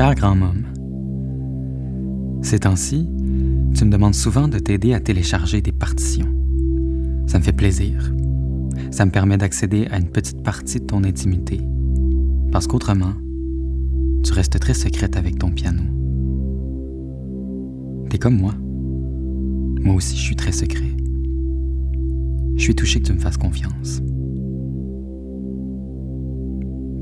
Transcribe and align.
Cher 0.00 0.14
grand-môme, 0.14 0.64
ces 2.40 2.60
temps-ci, 2.60 3.06
tu 3.74 3.84
me 3.84 3.90
demandes 3.90 4.14
souvent 4.14 4.48
de 4.48 4.58
t'aider 4.58 4.94
à 4.94 5.00
télécharger 5.00 5.60
des 5.60 5.72
partitions. 5.72 6.34
Ça 7.26 7.38
me 7.38 7.44
fait 7.44 7.52
plaisir. 7.52 8.10
Ça 8.92 9.04
me 9.04 9.10
permet 9.10 9.36
d'accéder 9.36 9.88
à 9.90 9.98
une 9.98 10.08
petite 10.08 10.42
partie 10.42 10.80
de 10.80 10.86
ton 10.86 11.04
intimité. 11.04 11.60
Parce 12.50 12.66
qu'autrement, 12.66 13.12
tu 14.24 14.32
restes 14.32 14.58
très 14.58 14.72
secrète 14.72 15.18
avec 15.18 15.38
ton 15.38 15.50
piano. 15.50 15.82
T'es 18.08 18.16
comme 18.16 18.38
moi. 18.38 18.54
Moi 19.82 19.96
aussi, 19.96 20.16
je 20.16 20.22
suis 20.22 20.36
très 20.36 20.52
secret. 20.52 20.96
Je 22.56 22.62
suis 22.62 22.74
touché 22.74 23.02
que 23.02 23.06
tu 23.06 23.12
me 23.12 23.18
fasses 23.18 23.36
confiance. 23.36 24.00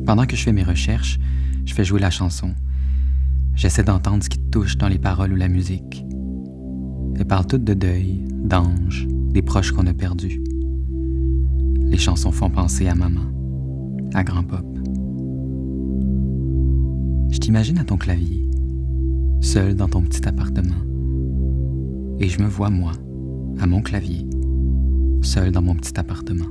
Pendant 0.04 0.26
que 0.26 0.34
je 0.34 0.42
fais 0.42 0.52
mes 0.52 0.64
recherches, 0.64 1.20
je 1.64 1.72
fais 1.72 1.84
jouer 1.84 2.00
la 2.00 2.10
chanson. 2.10 2.54
J'essaie 3.58 3.82
d'entendre 3.82 4.22
ce 4.22 4.28
qui 4.28 4.38
touche 4.38 4.78
dans 4.78 4.86
les 4.86 5.00
paroles 5.00 5.32
ou 5.32 5.36
la 5.36 5.48
musique. 5.48 6.06
Elles 7.16 7.24
parlent 7.24 7.48
toutes 7.48 7.64
de 7.64 7.74
deuil, 7.74 8.22
d'anges, 8.44 9.08
des 9.32 9.42
proches 9.42 9.72
qu'on 9.72 9.88
a 9.88 9.92
perdus. 9.92 10.40
Les 11.80 11.98
chansons 11.98 12.30
font 12.30 12.50
penser 12.50 12.86
à 12.86 12.94
maman, 12.94 13.24
à 14.14 14.22
grand 14.22 14.44
pop. 14.44 14.64
Je 17.32 17.38
t'imagine 17.38 17.78
à 17.78 17.84
ton 17.84 17.96
clavier, 17.96 18.48
seul 19.40 19.74
dans 19.74 19.88
ton 19.88 20.02
petit 20.02 20.28
appartement. 20.28 20.78
Et 22.20 22.28
je 22.28 22.40
me 22.40 22.46
vois, 22.46 22.70
moi, 22.70 22.92
à 23.58 23.66
mon 23.66 23.82
clavier, 23.82 24.24
seul 25.20 25.50
dans 25.50 25.62
mon 25.62 25.74
petit 25.74 25.98
appartement. 25.98 26.46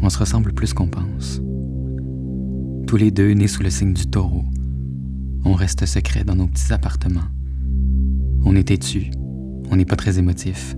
On 0.00 0.08
se 0.08 0.18
ressemble 0.20 0.52
plus 0.52 0.72
qu'on 0.72 0.86
pense. 0.86 1.42
Tous 2.86 2.96
les 2.96 3.10
deux 3.10 3.32
nés 3.32 3.48
sous 3.48 3.64
le 3.64 3.70
signe 3.70 3.94
du 3.94 4.06
taureau, 4.06 4.44
on 5.44 5.54
reste 5.54 5.86
secret 5.86 6.24
dans 6.24 6.34
nos 6.34 6.46
petits 6.46 6.72
appartements. 6.72 7.28
On 8.44 8.54
est 8.56 8.68
têtu, 8.68 9.10
on 9.70 9.76
n'est 9.76 9.84
pas 9.84 9.96
très 9.96 10.18
émotif. 10.18 10.74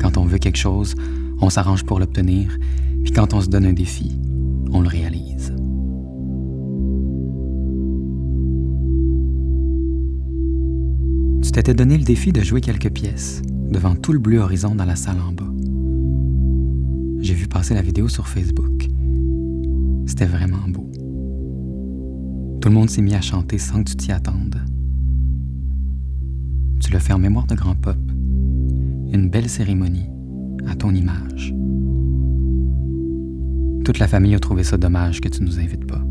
Quand 0.00 0.16
on 0.16 0.24
veut 0.24 0.38
quelque 0.38 0.58
chose, 0.58 0.94
on 1.40 1.50
s'arrange 1.50 1.84
pour 1.84 1.98
l'obtenir, 1.98 2.56
puis 3.02 3.12
quand 3.12 3.34
on 3.34 3.40
se 3.40 3.48
donne 3.48 3.66
un 3.66 3.72
défi, 3.72 4.20
on 4.70 4.80
le 4.80 4.88
réalise. 4.88 5.54
Tu 11.42 11.50
t'étais 11.50 11.74
donné 11.74 11.98
le 11.98 12.04
défi 12.04 12.32
de 12.32 12.42
jouer 12.42 12.60
quelques 12.60 12.90
pièces 12.90 13.42
devant 13.70 13.94
tout 13.94 14.12
le 14.12 14.18
bleu 14.18 14.38
horizon 14.38 14.74
dans 14.74 14.84
la 14.84 14.96
salle 14.96 15.20
en 15.20 15.32
bas. 15.32 15.50
J'ai 17.20 17.34
vu 17.34 17.46
passer 17.46 17.74
la 17.74 17.82
vidéo 17.82 18.08
sur 18.08 18.28
Facebook. 18.28 18.88
C'était 20.06 20.26
vraiment 20.26 20.68
beau. 20.68 20.91
Tout 22.62 22.68
le 22.68 22.76
monde 22.76 22.90
s'est 22.90 23.02
mis 23.02 23.16
à 23.16 23.20
chanter 23.20 23.58
sans 23.58 23.82
que 23.82 23.90
tu 23.90 23.96
t'y 23.96 24.12
attendes. 24.12 24.54
Tu 26.80 26.92
le 26.92 27.00
fais 27.00 27.12
en 27.12 27.18
mémoire 27.18 27.48
de 27.48 27.56
grand 27.56 27.74
pop. 27.74 27.98
Une 29.12 29.28
belle 29.28 29.48
cérémonie 29.48 30.08
à 30.68 30.76
ton 30.76 30.94
image. 30.94 31.52
Toute 33.84 33.98
la 33.98 34.06
famille 34.06 34.36
a 34.36 34.38
trouvé 34.38 34.62
ça 34.62 34.78
dommage 34.78 35.20
que 35.20 35.28
tu 35.28 35.42
nous 35.42 35.58
invites 35.58 35.88
pas. 35.88 36.04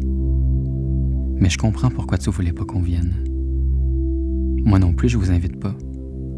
Mais 1.39 1.49
je 1.49 1.57
comprends 1.57 1.89
pourquoi 1.89 2.17
tu 2.17 2.29
voulais 2.29 2.51
pas 2.51 2.65
qu'on 2.65 2.81
vienne. 2.81 3.13
Moi 4.65 4.77
non 4.77 4.91
plus, 4.91 5.07
je 5.07 5.17
vous 5.17 5.31
invite 5.31 5.57
pas 5.57 5.77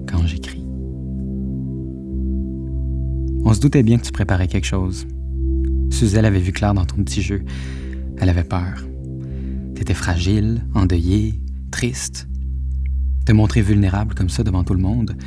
quand 0.07 0.28
j'écris. 0.28 0.63
On 3.46 3.52
se 3.52 3.59
doutait 3.59 3.81
bien 3.81 3.97
que 3.97 4.06
tu 4.06 4.12
préparais 4.12 4.47
quelque 4.47 4.68
chose. 4.68 5.07
Suzelle 5.90 6.25
avait 6.25 6.40
vu 6.40 6.52
clair 6.52 6.75
dans 6.75 6.85
ton 6.85 6.97
petit 6.97 7.23
jeu. 7.23 7.41
Elle 8.19 8.29
avait 8.29 8.44
peur. 8.44 8.84
T'étais 9.84 9.96
fragile, 9.96 10.66
endeuillé, 10.76 11.42
triste. 11.70 12.30
Te 13.26 13.34
montrer 13.34 13.62
vulnérable 13.62 14.16
comme 14.16 14.30
ça 14.30 14.42
devant 14.42 14.64
tout 14.64 14.74
le 14.74 14.80
monde, 14.80 15.18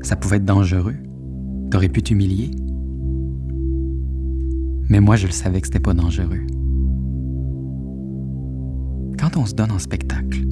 ça 0.00 0.16
pouvait 0.16 0.38
être 0.38 0.46
dangereux. 0.46 0.96
T'aurais 1.70 1.90
pu 1.90 2.02
t'humilier. 2.02 2.50
Mais 4.88 5.00
moi, 5.00 5.16
je 5.16 5.26
le 5.26 5.32
savais 5.32 5.60
que 5.60 5.66
c'était 5.66 5.80
pas 5.80 5.92
dangereux. 5.92 6.40
Quand 9.18 9.36
on 9.36 9.44
se 9.44 9.52
donne 9.52 9.70
en 9.70 9.78
spectacle, 9.78 10.46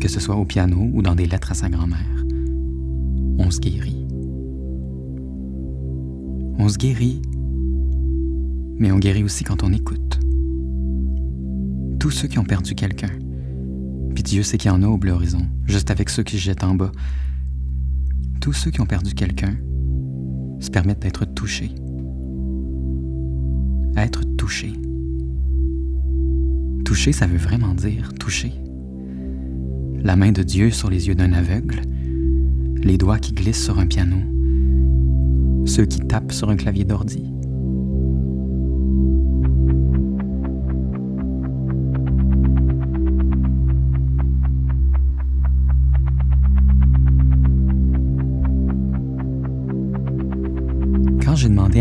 que 0.00 0.08
ce 0.08 0.18
soit 0.18 0.34
au 0.34 0.44
piano 0.44 0.90
ou 0.92 1.00
dans 1.00 1.14
des 1.14 1.26
lettres 1.26 1.52
à 1.52 1.54
sa 1.54 1.68
grand-mère, 1.68 2.24
on 3.38 3.52
se 3.52 3.60
guérit. 3.60 4.04
On 6.58 6.68
se 6.68 6.76
guérit, 6.76 7.22
mais 8.80 8.90
on 8.90 8.98
guérit 8.98 9.22
aussi 9.22 9.44
quand 9.44 9.62
on 9.62 9.72
écoute. 9.72 10.07
Tous 11.98 12.10
ceux 12.10 12.28
qui 12.28 12.38
ont 12.38 12.44
perdu 12.44 12.74
quelqu'un, 12.74 13.10
puis 14.14 14.22
Dieu 14.22 14.42
sait 14.42 14.56
qu'il 14.56 14.70
y 14.70 14.74
en 14.74 14.82
a 14.82 14.86
au 14.86 14.96
bleu 14.96 15.12
horizon, 15.12 15.46
juste 15.66 15.90
avec 15.90 16.10
ceux 16.10 16.22
qui 16.22 16.36
se 16.36 16.42
jettent 16.42 16.64
en 16.64 16.74
bas, 16.74 16.92
tous 18.40 18.52
ceux 18.52 18.70
qui 18.70 18.80
ont 18.80 18.86
perdu 18.86 19.14
quelqu'un 19.14 19.56
se 20.60 20.70
permettent 20.70 21.02
d'être 21.02 21.24
touchés. 21.24 21.72
Être 23.96 24.22
touché. 24.36 24.72
Toucher, 26.84 27.12
ça 27.12 27.26
veut 27.26 27.36
vraiment 27.36 27.74
dire 27.74 28.12
toucher. 28.14 28.52
La 30.02 30.14
main 30.14 30.30
de 30.30 30.42
Dieu 30.42 30.70
sur 30.70 30.90
les 30.90 31.08
yeux 31.08 31.14
d'un 31.16 31.32
aveugle, 31.32 31.82
les 32.82 32.96
doigts 32.96 33.18
qui 33.18 33.32
glissent 33.32 33.64
sur 33.64 33.78
un 33.80 33.86
piano, 33.86 34.18
ceux 35.66 35.84
qui 35.84 35.98
tapent 35.98 36.32
sur 36.32 36.48
un 36.48 36.56
clavier 36.56 36.84
d'ordi. 36.84 37.24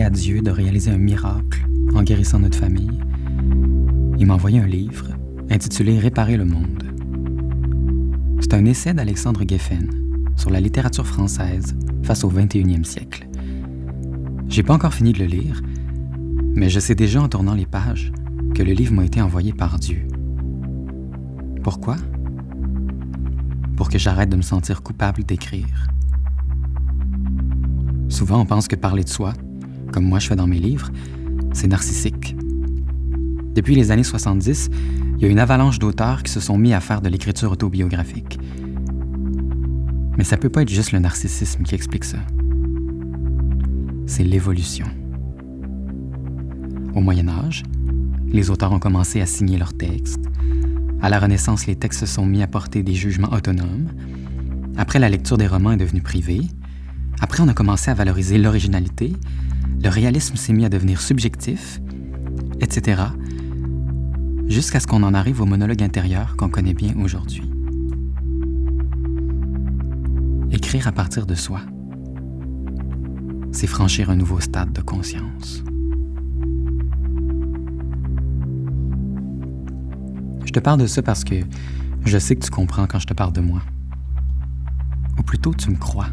À 0.02 0.10
Dieu 0.10 0.42
de 0.42 0.52
réaliser 0.52 0.92
un 0.92 0.98
miracle 0.98 1.68
en 1.96 2.04
guérissant 2.04 2.40
notre 2.40 2.58
famille, 2.58 3.00
il 4.20 4.26
m'a 4.26 4.34
envoyé 4.34 4.60
un 4.60 4.68
livre 4.68 5.08
intitulé 5.50 5.98
Réparer 6.00 6.38
le 6.38 6.46
monde. 6.46 6.84
C'est 8.40 8.54
un 8.54 8.66
essai 8.66 8.94
d'Alexandre 8.94 9.44
Geffen 9.48 9.90
sur 10.36 10.50
la 10.50 10.60
littérature 10.60 11.08
française 11.08 11.76
face 12.04 12.24
au 12.24 12.32
21e 12.32 12.84
siècle. 12.84 13.28
J'ai 14.50 14.64
pas 14.64 14.74
encore 14.74 14.94
fini 14.94 15.14
de 15.14 15.20
le 15.20 15.26
lire, 15.26 15.62
mais 16.56 16.70
je 16.70 16.80
sais 16.80 16.96
déjà 16.96 17.22
en 17.22 17.30
tournant 17.30 17.54
les 17.54 17.66
pages 17.66 18.12
que 18.54 18.64
le 18.64 18.74
livre 18.74 18.94
m'a 18.94 19.06
été 19.06 19.22
envoyé 19.22 19.54
par 19.54 19.80
Dieu. 19.80 20.08
Pourquoi? 21.64 21.96
Pour 23.76 23.90
que 23.90 23.98
j'arrête 23.98 24.30
de 24.30 24.38
me 24.38 24.42
sentir 24.42 24.84
coupable 24.84 25.24
d'écrire. 25.24 25.88
Souvent, 28.10 28.40
on 28.40 28.46
pense 28.46 28.68
que 28.68 28.76
parler 28.76 29.04
de 29.04 29.10
soi, 29.10 29.34
comme 29.92 30.06
moi 30.06 30.20
je 30.20 30.28
fais 30.28 30.36
dans 30.36 30.48
mes 30.48 30.60
livres, 30.60 30.92
c'est 31.54 31.68
narcissique. 31.68 32.36
Depuis 33.56 33.76
les 33.76 33.92
années 33.92 34.04
70, 34.04 34.70
il 35.18 35.24
y 35.24 35.26
a 35.26 35.30
une 35.30 35.40
avalanche 35.40 35.80
d'auteurs 35.80 36.22
qui 36.22 36.32
se 36.32 36.40
sont 36.40 36.58
mis 36.58 36.74
à 36.74 36.80
faire 36.80 37.02
de 37.02 37.10
l'écriture 37.10 37.52
autobiographique. 37.52 38.40
Mais 40.18 40.24
ça 40.24 40.38
peut 40.38 40.50
pas 40.50 40.62
être 40.62 40.70
juste 40.70 40.92
le 40.92 41.00
narcissisme 41.00 41.64
qui 41.64 41.76
explique 41.76 42.04
ça. 42.04 42.20
C'est 44.06 44.24
l'évolution. 44.24 44.86
Au 46.96 47.02
Moyen 47.02 47.28
Âge, 47.30 47.64
les 48.28 48.50
auteurs 48.50 48.72
ont 48.72 48.80
commencé 48.80 49.22
à 49.22 49.26
signer 49.26 49.58
leurs 49.58 49.74
textes. 49.74 50.24
À 51.02 51.10
la 51.10 51.20
Renaissance, 51.20 51.68
les 51.68 51.76
textes 51.76 52.02
se 52.02 52.06
sont 52.06 52.26
mis 52.26 52.42
à 52.42 52.48
porter 52.48 52.84
des 52.84 52.94
jugements 52.94 53.32
autonomes. 53.32 53.88
Après, 54.78 55.00
la 55.00 55.10
lecture 55.10 55.38
des 55.38 55.48
romans 55.48 55.72
est 55.72 55.78
devenue 55.78 56.02
privée. 56.02 56.42
Après, 57.20 57.42
on 57.42 57.48
a 57.48 57.54
commencé 57.54 57.92
à 57.92 57.94
valoriser 57.94 58.38
l'originalité. 58.38 59.14
Le 59.88 59.94
réalisme 59.94 60.36
s'est 60.36 60.52
mis 60.52 60.66
à 60.66 60.70
devenir 60.70 61.00
subjectif, 61.00 61.80
etc 62.60 63.06
jusqu'à 64.50 64.82
ce 64.82 64.88
qu'on 64.88 65.02
en 65.02 65.14
arrive 65.14 65.40
au 65.40 65.46
monologue 65.46 65.82
intérieur 65.82 66.36
qu'on 66.36 66.50
connaît 66.50 66.74
bien 66.74 66.94
aujourd'hui. 67.02 67.50
Écrire 70.52 70.90
à 70.90 70.92
partir 70.92 71.26
de 71.26 71.36
soi, 71.36 71.62
c'est 73.54 73.68
franchir 73.68 74.10
un 74.10 74.18
nouveau 74.18 74.42
stade 74.42 74.74
de 74.74 74.82
conscience. 74.82 75.64
Je 80.44 80.52
te 80.52 80.60
parle 80.60 80.82
de 80.82 80.88
ça 80.88 81.02
parce 81.02 81.24
que 81.24 81.36
je 82.06 82.18
sais 82.18 82.36
que 82.36 82.44
tu 82.44 82.52
comprends 82.52 82.88
quand 82.88 83.00
je 83.00 83.08
te 83.08 83.14
parle 83.14 83.32
de 83.32 83.42
moi. 83.42 83.62
Ou 85.18 85.24
plutôt, 85.24 85.54
tu 85.54 85.70
me 85.70 85.78
crois. 85.78 86.08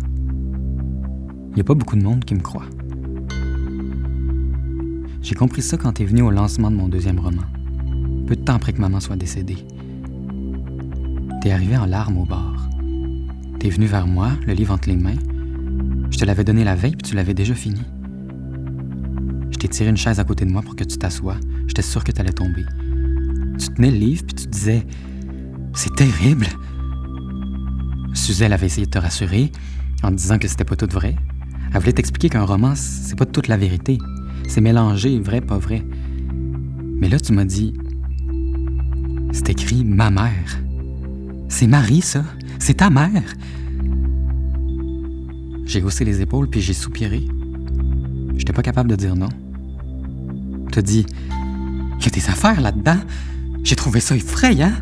Il 1.48 1.54
n'y 1.54 1.60
a 1.60 1.64
pas 1.64 1.74
beaucoup 1.74 1.96
de 1.96 2.04
monde 2.04 2.24
qui 2.24 2.36
me 2.36 2.40
croit. 2.40 2.66
J'ai 5.24 5.34
compris 5.34 5.62
ça 5.62 5.76
quand 5.76 5.94
tu 5.94 6.02
es 6.02 6.06
venu 6.06 6.22
au 6.22 6.30
lancement 6.30 6.70
de 6.70 6.76
mon 6.76 6.86
deuxième 6.86 7.18
roman 7.18 7.42
peu 8.24 8.36
de 8.36 8.42
temps 8.42 8.54
après 8.54 8.72
que 8.72 8.80
maman 8.80 9.00
soit 9.00 9.16
décédée. 9.16 9.58
T'es 11.42 11.50
arrivé 11.50 11.76
en 11.76 11.86
larmes 11.86 12.18
au 12.18 12.24
bar. 12.24 12.68
T'es 13.60 13.68
venu 13.68 13.86
vers 13.86 14.06
moi, 14.06 14.30
le 14.46 14.54
livre 14.54 14.72
entre 14.72 14.88
les 14.88 14.96
mains. 14.96 15.18
Je 16.10 16.18
te 16.18 16.24
l'avais 16.24 16.44
donné 16.44 16.64
la 16.64 16.74
veille, 16.74 16.96
puis 16.96 17.10
tu 17.10 17.14
l'avais 17.14 17.34
déjà 17.34 17.54
fini. 17.54 17.80
Je 19.50 19.58
t'ai 19.58 19.68
tiré 19.68 19.90
une 19.90 19.96
chaise 19.96 20.20
à 20.20 20.24
côté 20.24 20.44
de 20.44 20.50
moi 20.50 20.62
pour 20.62 20.74
que 20.76 20.84
tu 20.84 20.96
t'assoies. 20.96 21.36
J'étais 21.66 21.82
sûr 21.82 22.02
que 22.02 22.12
t'allais 22.12 22.32
tomber. 22.32 22.64
Tu 23.58 23.68
tenais 23.68 23.90
le 23.90 23.98
livre 23.98 24.24
puis 24.26 24.34
tu 24.34 24.46
disais 24.46 24.86
C'est 25.74 25.94
terrible. 25.94 26.46
Suzelle 28.14 28.52
avait 28.52 28.66
essayé 28.66 28.86
de 28.86 28.90
te 28.90 28.98
rassurer 28.98 29.52
en 30.02 30.10
disant 30.10 30.38
que 30.38 30.48
c'était 30.48 30.64
pas 30.64 30.76
tout 30.76 30.88
vrai. 30.90 31.16
Elle 31.72 31.80
voulait 31.80 31.92
t'expliquer 31.92 32.30
qu'un 32.30 32.44
roman, 32.44 32.74
c'est 32.74 33.18
pas 33.18 33.26
toute 33.26 33.48
la 33.48 33.56
vérité. 33.56 33.98
C'est 34.48 34.60
mélangé, 34.60 35.18
vrai, 35.18 35.40
pas 35.40 35.58
vrai. 35.58 35.82
Mais 37.00 37.08
là, 37.08 37.18
tu 37.18 37.32
m'as 37.32 37.44
dit 37.44 37.74
C'est 39.32 39.50
écrit 39.50 39.84
ma 39.84 40.10
mère. 40.10 40.60
C'est 41.48 41.66
Marie, 41.66 42.00
ça. 42.00 42.24
C'est 42.58 42.74
ta 42.74 42.90
mère. 42.90 43.34
J'ai 45.66 45.82
haussé 45.82 46.04
les 46.04 46.20
épaules 46.20 46.48
puis 46.48 46.60
j'ai 46.60 46.74
soupiré. 46.74 47.26
J'étais 48.36 48.52
pas 48.52 48.62
capable 48.62 48.90
de 48.90 48.96
dire 48.96 49.16
non. 49.16 49.28
Tu 50.72 50.82
dit 50.82 51.06
Il 51.98 52.04
y 52.04 52.08
a 52.08 52.10
des 52.10 52.28
affaires 52.28 52.60
là-dedans. 52.60 52.98
J'ai 53.62 53.76
trouvé 53.76 54.00
ça 54.00 54.14
effrayant. 54.14 54.72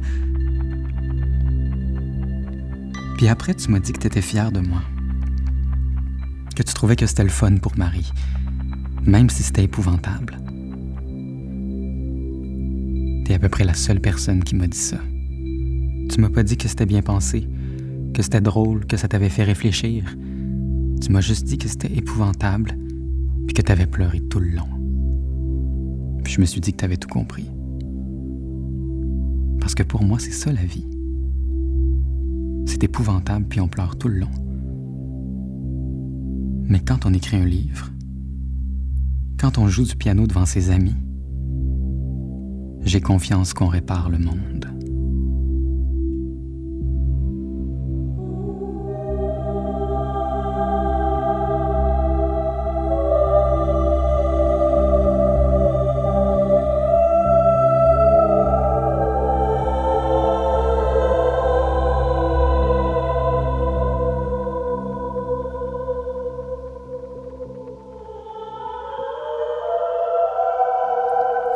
Puis 3.16 3.28
après, 3.28 3.54
tu 3.54 3.70
m'as 3.70 3.78
dit 3.78 3.92
que 3.92 4.00
tu 4.00 4.06
étais 4.08 4.22
fière 4.22 4.50
de 4.50 4.60
moi. 4.60 4.82
Que 6.56 6.62
tu 6.62 6.74
trouvais 6.74 6.96
que 6.96 7.06
c'était 7.06 7.22
le 7.22 7.30
fun 7.30 7.56
pour 7.56 7.78
Marie, 7.78 8.10
même 9.06 9.30
si 9.30 9.42
c'était 9.42 9.64
épouvantable. 9.64 10.38
T'es 13.24 13.34
à 13.34 13.38
peu 13.38 13.48
près 13.48 13.64
la 13.64 13.74
seule 13.74 14.00
personne 14.00 14.42
qui 14.44 14.54
m'a 14.54 14.66
dit 14.66 14.78
ça. 14.78 14.98
Tu 16.08 16.20
m'as 16.20 16.28
pas 16.28 16.42
dit 16.42 16.56
que 16.56 16.68
c'était 16.68 16.86
bien 16.86 17.02
pensé, 17.02 17.48
que 18.14 18.22
c'était 18.22 18.40
drôle, 18.40 18.86
que 18.86 18.96
ça 18.96 19.08
t'avait 19.08 19.28
fait 19.28 19.44
réfléchir. 19.44 20.16
Tu 21.00 21.10
m'as 21.10 21.20
juste 21.20 21.46
dit 21.46 21.58
que 21.58 21.68
c'était 21.68 21.92
épouvantable, 21.96 22.76
puis 23.46 23.54
que 23.54 23.62
t'avais 23.62 23.86
pleuré 23.86 24.20
tout 24.20 24.40
le 24.40 24.50
long. 24.50 24.68
Puis 26.22 26.34
je 26.34 26.40
me 26.40 26.46
suis 26.46 26.60
dit 26.60 26.72
que 26.72 26.78
t'avais 26.78 26.96
tout 26.96 27.08
compris. 27.08 27.50
Parce 29.60 29.74
que 29.74 29.82
pour 29.82 30.04
moi, 30.04 30.18
c'est 30.18 30.32
ça 30.32 30.52
la 30.52 30.64
vie. 30.64 30.86
C'est 32.66 32.84
épouvantable, 32.84 33.46
puis 33.48 33.60
on 33.60 33.68
pleure 33.68 33.96
tout 33.96 34.08
le 34.08 34.18
long. 34.18 34.30
Mais 36.68 36.80
quand 36.80 37.06
on 37.06 37.12
écrit 37.12 37.36
un 37.36 37.44
livre, 37.44 37.91
quand 39.42 39.58
on 39.58 39.66
joue 39.66 39.82
du 39.82 39.96
piano 39.96 40.28
devant 40.28 40.46
ses 40.46 40.70
amis, 40.70 40.94
j'ai 42.84 43.00
confiance 43.00 43.54
qu'on 43.54 43.66
répare 43.66 44.08
le 44.08 44.18
monde. 44.18 44.71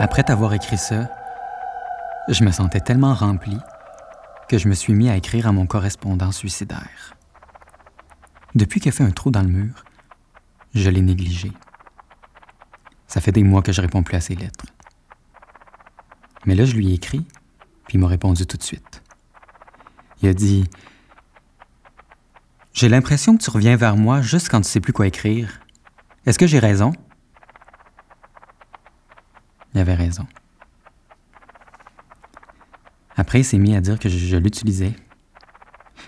Après 0.06 0.22
t'avoir 0.22 0.54
écrit 0.54 0.78
ça, 0.78 1.10
je 2.28 2.44
me 2.44 2.52
sentais 2.52 2.78
tellement 2.78 3.12
rempli 3.12 3.58
que 4.48 4.56
je 4.56 4.68
me 4.68 4.74
suis 4.74 4.92
mis 4.92 5.10
à 5.10 5.16
écrire 5.16 5.48
à 5.48 5.52
mon 5.52 5.66
correspondant 5.66 6.30
suicidaire. 6.30 7.16
Depuis 8.54 8.78
qu'il 8.78 8.90
a 8.90 8.92
fait 8.92 9.02
un 9.02 9.10
trou 9.10 9.32
dans 9.32 9.42
le 9.42 9.48
mur, 9.48 9.84
je 10.76 10.88
l'ai 10.90 11.02
négligé. 11.02 11.50
Ça 13.08 13.20
fait 13.20 13.32
des 13.32 13.42
mois 13.42 13.62
que 13.62 13.72
je 13.72 13.80
réponds 13.80 14.04
plus 14.04 14.14
à 14.14 14.20
ses 14.20 14.36
lettres. 14.36 14.66
Mais 16.44 16.54
là, 16.54 16.64
je 16.66 16.76
lui 16.76 16.92
ai 16.92 16.94
écrit, 16.94 17.26
puis 17.88 17.94
il 17.94 17.98
m'a 17.98 18.06
répondu 18.06 18.46
tout 18.46 18.56
de 18.56 18.62
suite. 18.62 19.02
Il 20.22 20.28
a 20.28 20.34
dit 20.34 20.70
J'ai 22.72 22.88
l'impression 22.88 23.36
que 23.36 23.42
tu 23.42 23.50
reviens 23.50 23.74
vers 23.74 23.96
moi 23.96 24.20
juste 24.20 24.50
quand 24.50 24.60
tu 24.60 24.68
sais 24.68 24.80
plus 24.80 24.92
quoi 24.92 25.08
écrire. 25.08 25.58
Est-ce 26.26 26.38
que 26.38 26.46
j'ai 26.46 26.60
raison? 26.60 26.92
Il 29.76 29.80
avait 29.80 29.94
raison. 29.94 30.26
Après, 33.14 33.40
il 33.40 33.44
s'est 33.44 33.58
mis 33.58 33.76
à 33.76 33.82
dire 33.82 33.98
que 33.98 34.08
je, 34.08 34.36
l'utilisais, 34.38 34.94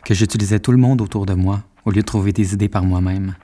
que 0.07 0.15
j'utilisais 0.15 0.59
tout 0.59 0.73
le 0.73 0.79
monde 0.79 1.03
autour 1.03 1.27
de 1.27 1.35
moi 1.35 1.63
au 1.85 1.91
lieu 1.91 2.01
de 2.01 2.07
trouver 2.07 2.33
des 2.33 2.55
idées 2.55 2.71
par 2.71 2.83
moi-même, 2.83 3.35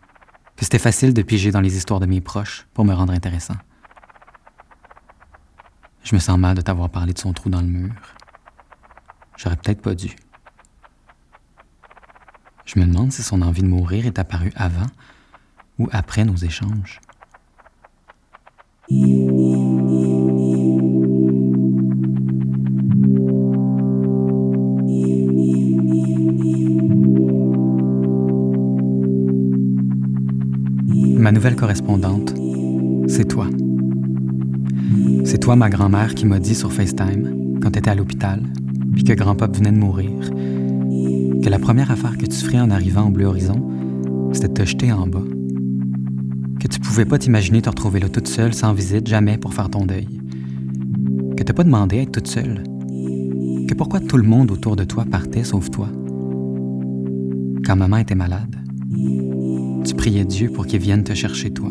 que 0.56 0.64
c'était 0.64 0.78
facile 0.78 1.12
de 1.12 1.20
piger 1.20 1.50
dans 1.50 1.60
les 1.60 1.76
histoires 1.76 2.00
de 2.00 2.06
mes 2.06 2.22
proches 2.22 2.66
pour 2.72 2.86
me 2.86 2.94
rendre 2.94 3.12
intéressant. 3.12 3.56
Je 6.04 6.14
me 6.14 6.20
sens 6.20 6.38
mal 6.38 6.56
de 6.56 6.62
t'avoir 6.62 6.88
parlé 6.88 7.12
de 7.12 7.18
son 7.18 7.34
trou 7.34 7.50
dans 7.50 7.60
le 7.60 7.66
mur. 7.66 7.92
J'aurais 9.36 9.56
peut-être 9.56 9.82
pas 9.82 9.94
dû. 9.94 10.16
Je 12.64 12.80
me 12.80 12.86
demande 12.86 13.12
si 13.12 13.22
son 13.22 13.42
envie 13.42 13.62
de 13.62 13.68
mourir 13.68 14.06
est 14.06 14.18
apparue 14.18 14.54
avant 14.56 14.86
ou 15.78 15.90
après 15.92 16.24
nos 16.24 16.36
échanges. 16.36 17.02
Ma 31.24 31.32
nouvelle 31.32 31.56
correspondante, 31.56 32.34
c'est 33.08 33.24
toi. 33.24 33.46
C'est 35.24 35.38
toi, 35.38 35.56
ma 35.56 35.70
grand-mère, 35.70 36.14
qui 36.14 36.26
m'a 36.26 36.38
dit 36.38 36.54
sur 36.54 36.70
FaceTime, 36.70 37.60
quand 37.62 37.70
t'étais 37.70 37.88
à 37.88 37.94
l'hôpital, 37.94 38.42
puis 38.92 39.04
que 39.04 39.14
grand-papa 39.14 39.56
venait 39.56 39.72
de 39.72 39.78
mourir, 39.78 40.10
que 41.42 41.48
la 41.48 41.58
première 41.58 41.90
affaire 41.90 42.18
que 42.18 42.26
tu 42.26 42.36
ferais 42.36 42.60
en 42.60 42.70
arrivant 42.70 43.06
au 43.06 43.10
Bleu 43.10 43.24
Horizon, 43.24 43.54
c'était 44.34 44.48
de 44.48 44.52
te 44.52 44.64
jeter 44.66 44.92
en 44.92 45.06
bas. 45.06 45.24
Que 46.60 46.68
tu 46.68 46.78
pouvais 46.78 47.06
pas 47.06 47.16
t'imaginer 47.16 47.62
te 47.62 47.70
retrouver 47.70 48.00
là 48.00 48.10
toute 48.10 48.28
seule, 48.28 48.52
sans 48.52 48.74
visite, 48.74 49.08
jamais 49.08 49.38
pour 49.38 49.54
faire 49.54 49.70
ton 49.70 49.86
deuil. 49.86 50.20
Que 51.38 51.42
t'as 51.42 51.54
pas 51.54 51.64
demandé 51.64 52.00
à 52.00 52.02
être 52.02 52.12
toute 52.12 52.28
seule. 52.28 52.64
Que 53.66 53.72
pourquoi 53.72 54.00
tout 54.00 54.18
le 54.18 54.24
monde 54.24 54.50
autour 54.50 54.76
de 54.76 54.84
toi 54.84 55.06
partait 55.10 55.44
sauf 55.44 55.70
toi. 55.70 55.88
Quand 57.64 57.76
maman 57.76 57.96
était 57.96 58.14
malade, 58.14 58.56
tu 59.84 59.94
priais 59.94 60.24
Dieu 60.24 60.48
pour 60.48 60.66
qu'il 60.66 60.80
vienne 60.80 61.04
te 61.04 61.14
chercher 61.14 61.50
toi. 61.50 61.70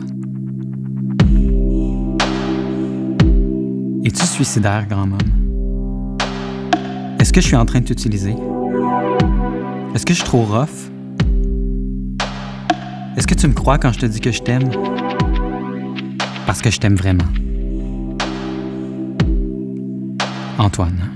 Es-tu 4.06 4.26
suicidaire, 4.26 4.86
grand-homme? 4.88 5.18
Est-ce 7.20 7.34
que 7.34 7.42
je 7.42 7.48
suis 7.48 7.56
en 7.56 7.66
train 7.66 7.80
de 7.80 7.86
t'utiliser? 7.86 8.36
Est-ce 9.96 10.06
que 10.06 10.14
je 10.14 10.20
suis 10.20 10.28
trop 10.28 10.44
rough? 10.44 10.92
Est-ce 13.18 13.28
que 13.28 13.36
tu 13.36 13.48
me 13.48 13.54
crois 13.54 13.78
quand 13.78 13.92
je 13.92 14.00
te 14.00 14.06
dis 14.06 14.20
que 14.20 14.32
je 14.32 14.42
t'aime? 14.42 14.70
Parce 16.46 16.62
que 16.62 16.70
je 16.70 16.80
t'aime 16.80 16.96
vraiment. 16.96 17.24
Antoine. 20.60 21.13